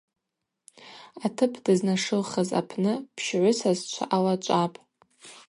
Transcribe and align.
Атып 1.25 1.53
дызнашылхыз 1.63 2.49
апны 2.59 2.93
пщгӏвысасчва 3.15 4.03
алачӏвапӏ. 4.15 4.77